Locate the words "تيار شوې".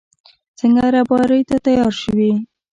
1.65-2.31